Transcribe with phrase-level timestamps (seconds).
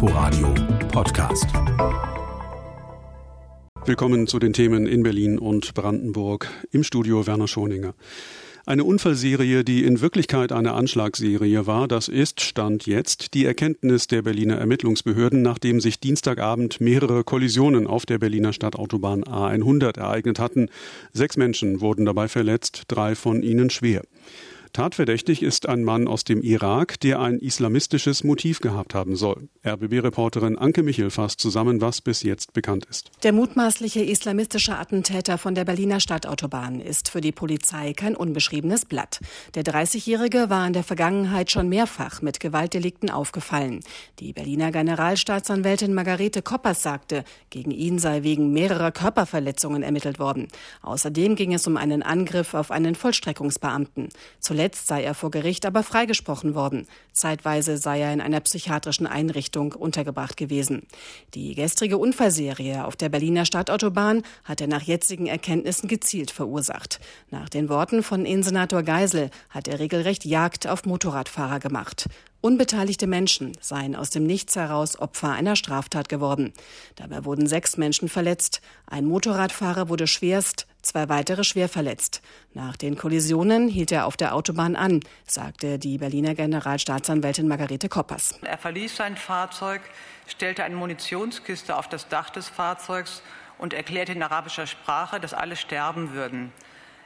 [0.00, 0.54] Inforadio
[0.92, 1.48] Podcast.
[3.84, 6.48] Willkommen zu den Themen in Berlin und Brandenburg.
[6.70, 7.94] Im Studio Werner Schoninger.
[8.64, 14.22] Eine Unfallserie, die in Wirklichkeit eine Anschlagsserie war, das ist, stand jetzt, die Erkenntnis der
[14.22, 20.68] Berliner Ermittlungsbehörden, nachdem sich Dienstagabend mehrere Kollisionen auf der Berliner Stadtautobahn A100 ereignet hatten.
[21.12, 24.02] Sechs Menschen wurden dabei verletzt, drei von ihnen schwer.
[24.78, 29.48] Tatverdächtig ist ein Mann aus dem Irak, der ein islamistisches Motiv gehabt haben soll.
[29.66, 33.10] RBB-Reporterin Anke Michel fasst zusammen, was bis jetzt bekannt ist.
[33.24, 39.18] Der mutmaßliche islamistische Attentäter von der Berliner Stadtautobahn ist für die Polizei kein unbeschriebenes Blatt.
[39.56, 43.80] Der 30-Jährige war in der Vergangenheit schon mehrfach mit Gewaltdelikten aufgefallen.
[44.20, 50.46] Die Berliner Generalstaatsanwältin Margarete Koppers sagte, gegen ihn sei wegen mehrerer Körperverletzungen ermittelt worden.
[50.82, 54.10] Außerdem ging es um einen Angriff auf einen Vollstreckungsbeamten.
[54.38, 56.86] Zuletzt Zuletzt sei er vor Gericht aber freigesprochen worden.
[57.14, 60.86] Zeitweise sei er in einer psychiatrischen Einrichtung untergebracht gewesen.
[61.32, 67.00] Die gestrige Unfallserie auf der Berliner Stadtautobahn hat er nach jetzigen Erkenntnissen gezielt verursacht.
[67.30, 72.06] Nach den Worten von Innensenator Geisel hat er regelrecht Jagd auf Motorradfahrer gemacht.
[72.42, 76.52] Unbeteiligte Menschen seien aus dem Nichts heraus Opfer einer Straftat geworden.
[76.94, 78.60] Dabei wurden sechs Menschen verletzt.
[78.86, 82.20] Ein Motorradfahrer wurde schwerst, zwei weitere schwer verletzt.
[82.54, 88.38] Nach den Kollisionen hielt er auf der Autobahn an, sagte die Berliner Generalstaatsanwältin Margarete Koppers.
[88.42, 89.80] Er verließ sein Fahrzeug,
[90.26, 93.22] stellte eine Munitionskiste auf das Dach des Fahrzeugs
[93.58, 96.52] und erklärte in arabischer Sprache, dass alle sterben würden.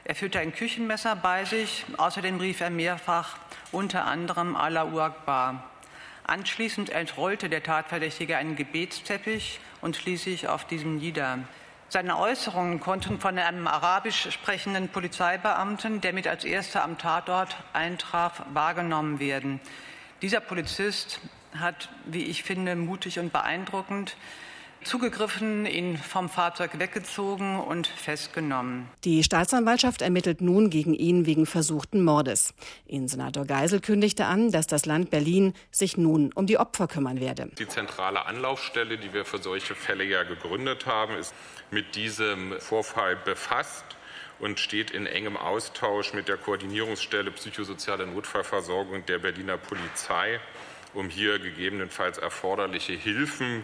[0.05, 1.85] Er führte ein Küchenmesser bei sich.
[1.97, 3.37] Außerdem rief er mehrfach
[3.71, 5.69] unter anderem Allah Akbar.
[6.25, 11.39] Anschließend entrollte der Tatverdächtige einen Gebetsteppich und ließ sich auf diesem nieder.
[11.89, 18.43] Seine Äußerungen konnten von einem arabisch sprechenden Polizeibeamten, der mit als erster am Tatort eintraf,
[18.53, 19.59] wahrgenommen werden.
[20.21, 21.19] Dieser Polizist
[21.59, 24.15] hat, wie ich finde, mutig und beeindruckend
[24.83, 28.89] zugegriffen, ihn vom Fahrzeug weggezogen und festgenommen.
[29.03, 32.53] Die Staatsanwaltschaft ermittelt nun gegen ihn wegen versuchten Mordes.
[32.85, 37.49] Innensenator Geisel kündigte an, dass das Land Berlin sich nun um die Opfer kümmern werde.
[37.57, 41.33] Die zentrale Anlaufstelle, die wir für solche Fälle ja gegründet haben, ist
[41.71, 43.85] mit diesem Vorfall befasst
[44.39, 50.39] und steht in engem Austausch mit der Koordinierungsstelle psychosoziale Notfallversorgung der Berliner Polizei,
[50.93, 53.63] um hier gegebenenfalls erforderliche Hilfen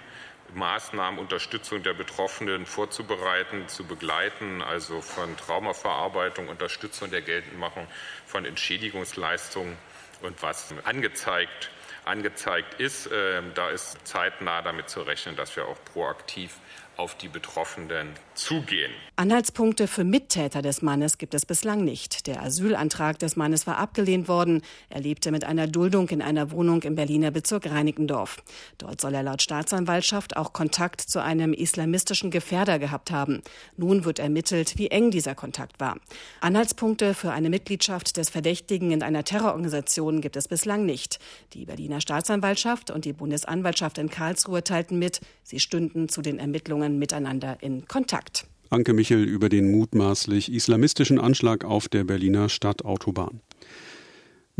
[0.53, 7.87] Maßnahmen, Unterstützung der Betroffenen vorzubereiten, zu begleiten, also von Traumaverarbeitung, Unterstützung der Geltendmachung
[8.25, 9.77] von Entschädigungsleistungen
[10.21, 11.71] und was angezeigt,
[12.05, 13.07] angezeigt ist.
[13.07, 16.55] Äh, da ist zeitnah damit zu rechnen, dass wir auch proaktiv
[16.97, 18.91] auf die Betroffenen zugehen.
[19.19, 22.25] Anhaltspunkte für Mittäter des Mannes gibt es bislang nicht.
[22.25, 24.61] Der Asylantrag des Mannes war abgelehnt worden.
[24.89, 28.41] Er lebte mit einer Duldung in einer Wohnung im Berliner Bezirk Reinickendorf.
[28.77, 33.41] Dort soll er laut Staatsanwaltschaft auch Kontakt zu einem islamistischen Gefährder gehabt haben.
[33.75, 35.97] Nun wird ermittelt, wie eng dieser Kontakt war.
[36.39, 41.19] Anhaltspunkte für eine Mitgliedschaft des Verdächtigen in einer Terrororganisation gibt es bislang nicht.
[41.51, 46.99] Die Berliner Staatsanwaltschaft und die Bundesanwaltschaft in Karlsruhe teilten mit, sie stünden zu den Ermittlungen
[46.99, 48.28] miteinander in Kontakt.
[48.69, 53.41] Anke Michel über den mutmaßlich islamistischen Anschlag auf der Berliner Stadtautobahn.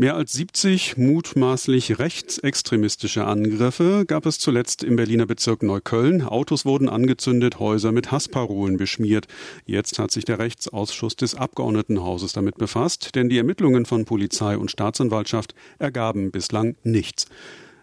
[0.00, 6.22] Mehr als 70 mutmaßlich rechtsextremistische Angriffe gab es zuletzt im Berliner Bezirk Neukölln.
[6.22, 9.26] Autos wurden angezündet, Häuser mit Hassparolen beschmiert.
[9.66, 14.70] Jetzt hat sich der Rechtsausschuss des Abgeordnetenhauses damit befasst, denn die Ermittlungen von Polizei und
[14.70, 17.26] Staatsanwaltschaft ergaben bislang nichts.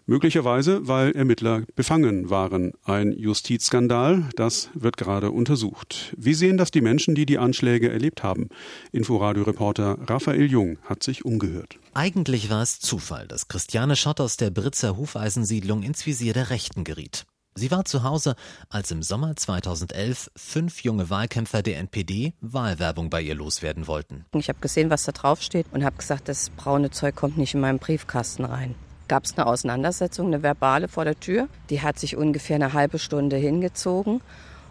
[0.10, 2.72] Möglicherweise, weil Ermittler befangen waren.
[2.86, 6.16] Ein Justizskandal, das wird gerade untersucht.
[6.18, 8.48] Wie sehen das die Menschen, die die Anschläge erlebt haben?
[8.94, 11.78] Inforadio-Reporter Raphael Jung hat sich umgehört.
[11.94, 16.86] Eigentlich war es Zufall, dass Christiane Schott aus der Britzer Hufeisensiedlung ins Visier der Rechten
[16.86, 17.26] geriet.
[17.56, 18.36] Sie war zu Hause,
[18.70, 24.26] als im Sommer 2011 fünf junge Wahlkämpfer der NPD Wahlwerbung bei ihr loswerden wollten.
[24.36, 27.56] Ich habe gesehen, was da drauf steht und habe gesagt, das braune Zeug kommt nicht
[27.56, 28.74] in meinen Briefkasten rein
[29.08, 31.48] gab es eine Auseinandersetzung, eine verbale vor der Tür.
[31.70, 34.22] Die hat sich ungefähr eine halbe Stunde hingezogen.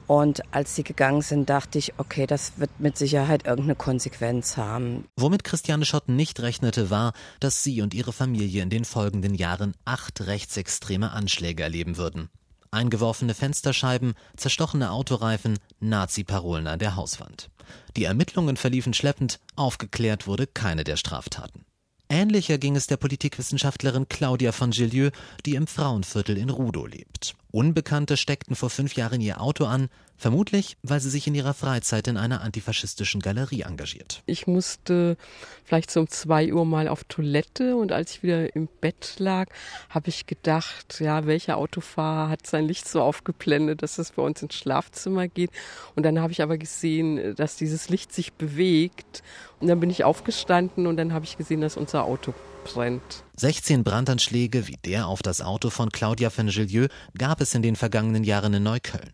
[0.06, 5.08] Und als sie gegangen sind, dachte ich, okay, das wird mit Sicherheit irgendeine Konsequenz haben.
[5.16, 9.74] Womit Christiane Schott nicht rechnete, war, dass sie und ihre Familie in den folgenden Jahren
[9.84, 12.28] acht rechtsextreme Anschläge erleben würden.
[12.70, 17.50] Eingeworfene Fensterscheiben, zerstochene Autoreifen, Nazi-Parolen an der Hauswand.
[17.96, 21.65] Die Ermittlungen verliefen schleppend, aufgeklärt wurde keine der Straftaten.
[22.08, 25.10] Ähnlicher ging es der Politikwissenschaftlerin Claudia von Gillieu,
[25.44, 27.34] die im Frauenviertel in Rudow lebt.
[27.50, 32.08] Unbekannte steckten vor fünf Jahren ihr Auto an, vermutlich, weil sie sich in ihrer Freizeit
[32.08, 34.22] in einer antifaschistischen Galerie engagiert.
[34.26, 35.16] Ich musste
[35.64, 39.48] vielleicht so um zwei Uhr mal auf Toilette und als ich wieder im Bett lag,
[39.90, 44.42] habe ich gedacht, ja, welcher Autofahrer hat sein Licht so aufgeblendet, dass es bei uns
[44.42, 45.50] ins Schlafzimmer geht.
[45.94, 49.22] Und dann habe ich aber gesehen, dass dieses Licht sich bewegt.
[49.60, 52.34] Und dann bin ich aufgestanden und dann habe ich gesehen, dass unser Auto
[52.64, 53.24] brennt.
[53.36, 58.24] 16 Brandanschläge wie der auf das Auto von Claudia Fengelieu gab es in den vergangenen
[58.24, 59.12] Jahren in Neukölln.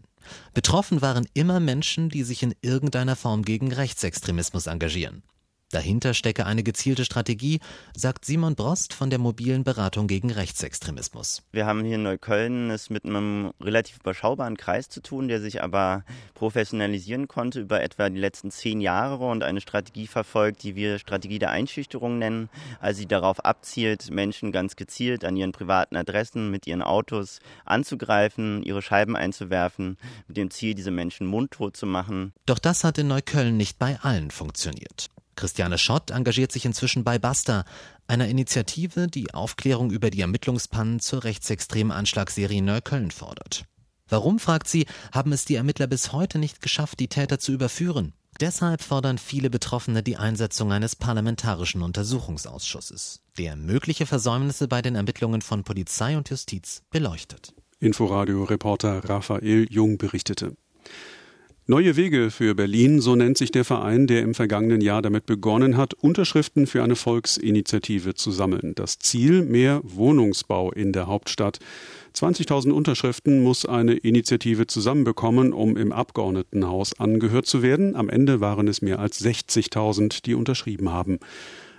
[0.54, 5.22] Betroffen waren immer Menschen, die sich in irgendeiner Form gegen Rechtsextremismus engagieren.
[5.72, 7.60] Dahinter stecke eine gezielte Strategie,
[7.96, 11.42] sagt Simon Brost von der mobilen Beratung gegen Rechtsextremismus.
[11.50, 15.62] Wir haben hier in Neukölln es mit einem relativ überschaubaren Kreis zu tun, der sich
[15.62, 16.04] aber
[16.34, 21.38] professionalisieren konnte über etwa die letzten zehn Jahre und eine Strategie verfolgt, die wir Strategie
[21.38, 26.66] der Einschüchterung nennen, also sie darauf abzielt, Menschen ganz gezielt an ihren privaten Adressen mit
[26.66, 29.96] ihren Autos anzugreifen, ihre Scheiben einzuwerfen,
[30.28, 32.34] mit dem Ziel, diese Menschen mundtot zu machen.
[32.44, 35.08] Doch das hat in Neukölln nicht bei allen funktioniert.
[35.36, 37.64] Christiane Schott engagiert sich inzwischen bei Basta,
[38.06, 43.64] einer Initiative, die Aufklärung über die Ermittlungspannen zur rechtsextremen Anschlagsserie Neukölln fordert.
[44.08, 48.12] Warum, fragt sie, haben es die Ermittler bis heute nicht geschafft, die Täter zu überführen?
[48.40, 55.42] Deshalb fordern viele Betroffene die Einsetzung eines parlamentarischen Untersuchungsausschusses, der mögliche Versäumnisse bei den Ermittlungen
[55.42, 57.54] von Polizei und Justiz beleuchtet.
[57.78, 60.56] Inforadio-Reporter Raphael Jung berichtete.
[61.68, 65.76] Neue Wege für Berlin, so nennt sich der Verein, der im vergangenen Jahr damit begonnen
[65.76, 68.74] hat, Unterschriften für eine Volksinitiative zu sammeln.
[68.74, 71.60] Das Ziel mehr Wohnungsbau in der Hauptstadt.
[72.16, 77.94] 20.000 Unterschriften muss eine Initiative zusammenbekommen, um im Abgeordnetenhaus angehört zu werden.
[77.94, 81.20] Am Ende waren es mehr als 60.000, die unterschrieben haben.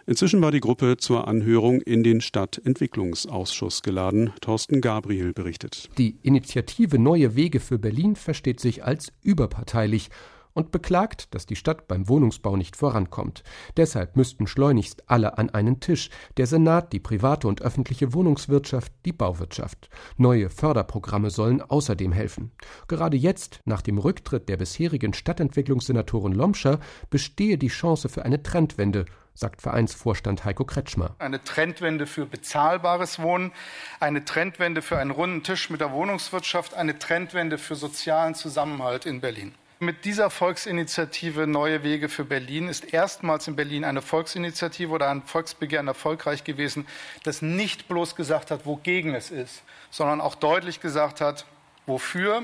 [0.05, 4.33] Inzwischen war die Gruppe zur Anhörung in den Stadtentwicklungsausschuss geladen.
[4.41, 5.89] Thorsten Gabriel berichtet.
[5.97, 10.09] Die Initiative Neue Wege für Berlin versteht sich als überparteilich
[10.53, 13.43] und beklagt, dass die Stadt beim Wohnungsbau nicht vorankommt.
[13.77, 16.09] Deshalb müssten schleunigst alle an einen Tisch.
[16.37, 19.89] Der Senat, die private und öffentliche Wohnungswirtschaft, die Bauwirtschaft.
[20.17, 22.51] Neue Förderprogramme sollen außerdem helfen.
[22.87, 26.79] Gerade jetzt, nach dem Rücktritt der bisherigen Stadtentwicklungssenatorin Lomscher,
[27.09, 31.15] bestehe die Chance für eine Trendwende sagt Vereinsvorstand Heiko Kretschmer.
[31.19, 33.51] Eine Trendwende für bezahlbares Wohnen,
[33.99, 39.21] eine Trendwende für einen runden Tisch mit der Wohnungswirtschaft, eine Trendwende für sozialen Zusammenhalt in
[39.21, 39.55] Berlin.
[39.79, 45.23] Mit dieser Volksinitiative Neue Wege für Berlin ist erstmals in Berlin eine Volksinitiative oder ein
[45.23, 46.87] Volksbegehren erfolgreich gewesen,
[47.23, 51.45] das nicht bloß gesagt hat, wogegen es ist, sondern auch deutlich gesagt hat,
[51.85, 52.43] wofür.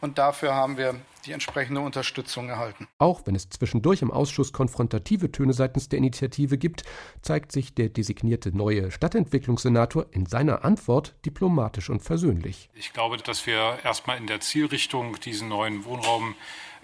[0.00, 0.94] Und dafür haben wir
[1.26, 2.86] die entsprechende Unterstützung erhalten.
[2.98, 6.84] Auch wenn es zwischendurch im Ausschuss konfrontative Töne seitens der Initiative gibt,
[7.22, 12.68] zeigt sich der designierte neue Stadtentwicklungssenator in seiner Antwort diplomatisch und versöhnlich.
[12.74, 16.34] Ich glaube, dass wir erstmal in der Zielrichtung diesen neuen Wohnraum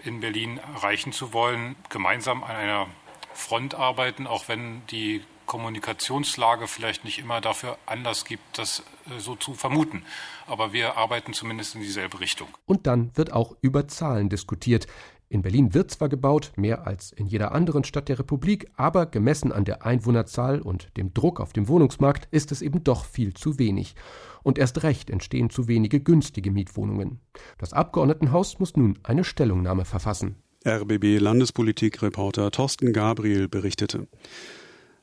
[0.03, 2.87] in Berlin erreichen zu wollen, gemeinsam an einer
[3.33, 9.35] Front arbeiten, auch wenn die Kommunikationslage vielleicht nicht immer dafür Anlass gibt, das äh, so
[9.35, 10.03] zu vermuten.
[10.47, 12.47] Aber wir arbeiten zumindest in dieselbe Richtung.
[12.65, 14.87] Und dann wird auch über Zahlen diskutiert.
[15.29, 19.51] In Berlin wird zwar gebaut, mehr als in jeder anderen Stadt der Republik, aber gemessen
[19.51, 23.57] an der Einwohnerzahl und dem Druck auf dem Wohnungsmarkt ist es eben doch viel zu
[23.57, 23.95] wenig.
[24.43, 27.19] Und erst recht entstehen zu wenige günstige Mietwohnungen.
[27.57, 30.35] Das Abgeordnetenhaus muss nun eine Stellungnahme verfassen.
[30.67, 34.07] RBB Landespolitikreporter Thorsten Gabriel berichtete.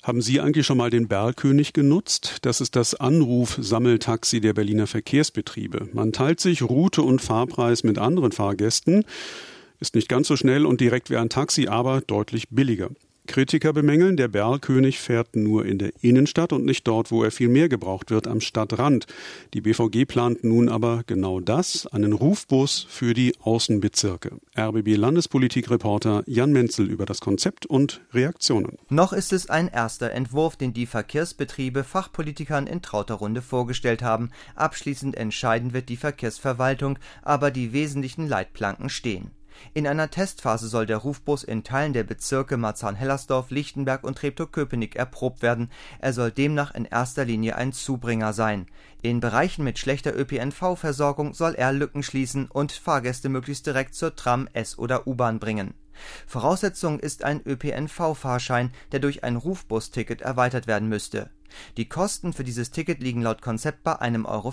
[0.03, 2.39] Haben Sie eigentlich schon mal den Bergkönig genutzt?
[2.41, 5.91] Das ist das Anruf-Sammeltaxi der Berliner Verkehrsbetriebe.
[5.93, 9.05] Man teilt sich Route und Fahrpreis mit anderen Fahrgästen,
[9.79, 12.89] ist nicht ganz so schnell und direkt wie ein Taxi, aber deutlich billiger.
[13.31, 17.49] Kritiker bemängeln, der Berlkönig fährt nur in der Innenstadt und nicht dort, wo er viel
[17.49, 19.07] mehr gebraucht wird, am Stadtrand.
[19.55, 24.33] Die BVG plant nun aber genau das, einen Rufbus für die Außenbezirke.
[24.59, 28.79] RBB Landespolitikreporter Jan Menzel über das Konzept und Reaktionen.
[28.89, 34.31] Noch ist es ein erster Entwurf, den die Verkehrsbetriebe Fachpolitikern in trauter Runde vorgestellt haben.
[34.57, 39.31] Abschließend entscheiden wird die Verkehrsverwaltung, aber die wesentlichen Leitplanken stehen.
[39.75, 45.43] In einer Testphase soll der Rufbus in Teilen der Bezirke Marzahn-Hellersdorf, Lichtenberg und Treptow-Köpenick erprobt
[45.43, 45.71] werden.
[46.01, 48.67] Er soll demnach in erster Linie ein Zubringer sein.
[49.03, 54.49] In Bereichen mit schlechter ÖPNV-Versorgung soll er Lücken schließen und Fahrgäste möglichst direkt zur Tram,
[54.53, 55.75] S oder U-Bahn bringen.
[56.27, 61.31] Voraussetzung ist ein ÖPNV-Fahrschein, der durch ein Rufbus-Ticket erweitert werden müsste
[61.77, 64.53] Die Kosten für dieses Ticket liegen laut Konzept bei 1,50 Euro.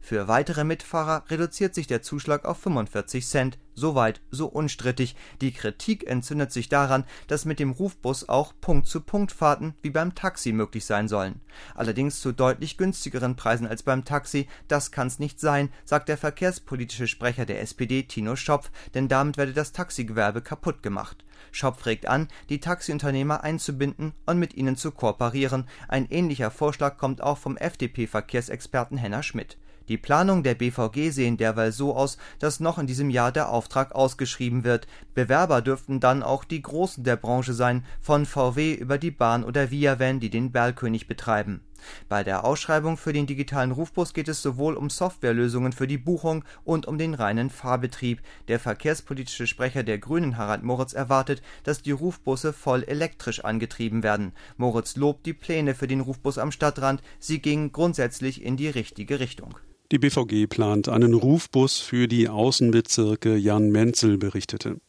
[0.00, 3.58] Für weitere Mitfahrer reduziert sich der Zuschlag auf 45 Cent.
[3.74, 5.16] Soweit, so unstrittig.
[5.40, 10.84] Die Kritik entzündet sich daran, dass mit dem Rufbus auch Punkt-zu-Punkt-Fahrten wie beim Taxi möglich
[10.84, 11.40] sein sollen.
[11.74, 14.46] Allerdings zu deutlich günstigeren Preisen als beim Taxi.
[14.68, 19.54] Das kann's nicht sein, sagt der verkehrspolitische Sprecher der SPD Tino Schopf, denn damit werde
[19.54, 21.24] das Taxigewerbe kaputt gemacht.
[21.54, 25.68] Schopf regt an, die Taxiunternehmer einzubinden und mit ihnen zu kooperieren.
[25.86, 29.56] Ein ähnlicher Vorschlag kommt auch vom FDP-Verkehrsexperten Henner Schmidt.
[29.88, 33.94] Die Planungen der BVG sehen derweil so aus, dass noch in diesem Jahr der Auftrag
[33.94, 34.88] ausgeschrieben wird.
[35.14, 39.70] Bewerber dürften dann auch die Großen der Branche sein, von VW über die Bahn oder
[39.70, 41.60] Viavan, die den Berlkönig betreiben.
[42.08, 46.44] Bei der Ausschreibung für den digitalen Rufbus geht es sowohl um Softwarelösungen für die Buchung
[46.64, 48.20] und um den reinen Fahrbetrieb.
[48.48, 54.32] Der verkehrspolitische Sprecher der Grünen Harald Moritz erwartet, dass die Rufbusse voll elektrisch angetrieben werden.
[54.56, 59.20] Moritz lobt die Pläne für den Rufbus am Stadtrand, sie gingen grundsätzlich in die richtige
[59.20, 59.56] Richtung.
[59.92, 64.80] Die BVG plant einen Rufbus für die Außenbezirke, Jan Menzel berichtete.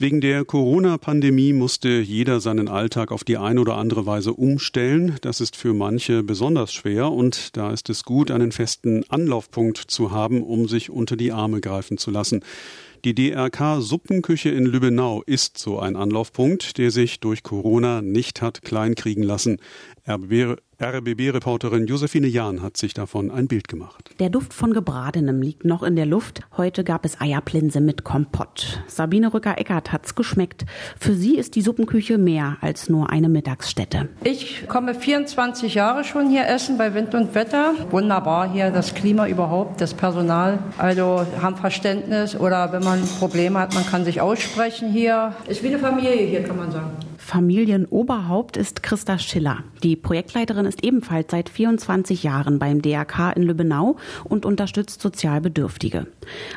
[0.00, 5.18] Wegen der Corona-Pandemie musste jeder seinen Alltag auf die eine oder andere Weise umstellen.
[5.20, 10.10] Das ist für manche besonders schwer und da ist es gut, einen festen Anlaufpunkt zu
[10.10, 12.42] haben, um sich unter die Arme greifen zu lassen.
[13.04, 18.62] Die DRK Suppenküche in Lübbenau ist so ein Anlaufpunkt, der sich durch Corona nicht hat
[18.62, 19.58] kleinkriegen lassen.
[20.82, 24.14] RBB-Reporterin Josephine Jahn hat sich davon ein Bild gemacht.
[24.18, 26.40] Der Duft von Gebratenem liegt noch in der Luft.
[26.56, 28.82] Heute gab es Eierplinse mit Kompott.
[28.86, 30.64] Sabine Rücker-Eckert hat's geschmeckt.
[30.98, 34.08] Für sie ist die Suppenküche mehr als nur eine Mittagsstätte.
[34.24, 37.74] Ich komme 24 Jahre schon hier essen bei Wind und Wetter.
[37.90, 40.60] Wunderbar hier, das Klima überhaupt, das Personal.
[40.78, 45.34] Also haben Verständnis oder wenn man Probleme hat, man kann sich aussprechen hier.
[45.46, 46.90] Ist wie eine Familie hier, kann man sagen.
[47.30, 49.58] Familienoberhaupt ist Christa Schiller.
[49.84, 56.08] Die Projektleiterin ist ebenfalls seit 24 Jahren beim DRK in Lübbenau und unterstützt Sozialbedürftige.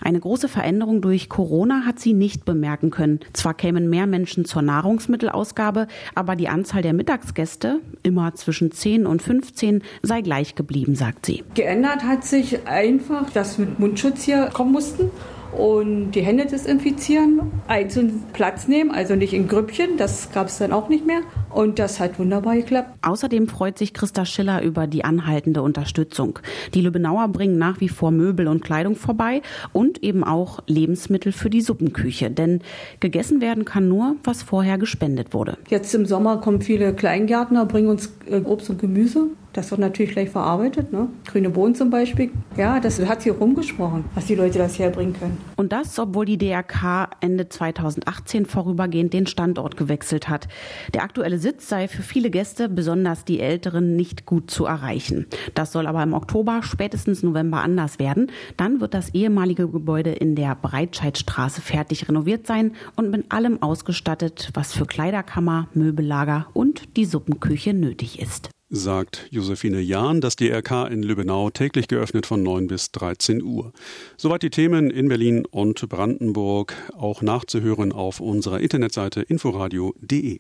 [0.02, 3.20] Eine große Veränderung durch Corona hat sie nicht bemerken können.
[3.34, 9.22] Zwar kämen mehr Menschen zur Nahrungsmittelausgabe, aber die Anzahl der Mittagsgäste, immer zwischen 10 und
[9.22, 11.44] 15, sei gleich geblieben, sagt sie.
[11.54, 15.12] Geändert hat sich einfach, dass wir mit Mundschutz hier kommen mussten
[15.58, 20.72] und die Hände desinfizieren, einzeln Platz nehmen, also nicht in Grüppchen, das gab es dann
[20.72, 21.22] auch nicht mehr.
[21.54, 22.90] Und das hat wunderbar geklappt.
[23.02, 26.40] Außerdem freut sich Christa Schiller über die anhaltende Unterstützung.
[26.74, 29.42] Die Lübbenauer bringen nach wie vor Möbel und Kleidung vorbei
[29.72, 32.32] und eben auch Lebensmittel für die Suppenküche.
[32.32, 32.62] Denn
[33.00, 35.58] gegessen werden kann nur, was vorher gespendet wurde.
[35.70, 39.28] Jetzt im Sommer kommen viele Kleingärtner, bringen uns äh, Obst und Gemüse.
[39.54, 41.10] Das wird natürlich gleich verarbeitet, ne?
[41.28, 42.32] Grüne Bohnen zum Beispiel.
[42.58, 45.38] Ja, das hat hier rumgesprochen, was die Leute das herbringen können.
[45.56, 50.48] Und das, obwohl die DRK Ende 2018 vorübergehend den Standort gewechselt hat.
[50.96, 55.26] Der aktuelle Sitz sei für viele Gäste, besonders die Älteren, nicht gut zu erreichen.
[55.54, 58.32] Das soll aber im Oktober, spätestens November anders werden.
[58.56, 64.52] Dann wird das ehemalige Gebäude in der Breitscheidstraße fertig renoviert sein und mit allem ausgestattet,
[64.54, 71.04] was für Kleiderkammer, Möbellager und die Suppenküche nötig ist sagt Josephine Jahn, das DRK in
[71.04, 73.72] Lübbenau täglich geöffnet von 9 bis 13 Uhr.
[74.18, 80.40] Soweit die Themen in Berlin und Brandenburg, auch nachzuhören auf unserer Internetseite inforadio.de.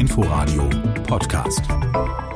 [0.00, 0.66] Inforadio
[1.06, 2.29] Podcast.